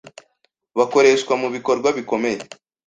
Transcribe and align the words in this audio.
bakoreshwa 0.77 1.33
mu 1.41 1.47
bikorwa 1.55 1.87
bikomeye 1.97 2.39